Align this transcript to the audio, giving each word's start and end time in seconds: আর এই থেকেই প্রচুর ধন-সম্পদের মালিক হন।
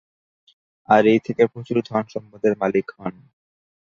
আর 0.89 1.03
এই 1.05 1.19
থেকেই 1.19 1.51
প্রচুর 1.53 1.77
ধন-সম্পদের 1.89 2.53
মালিক 2.61 2.87
হন। 2.97 3.13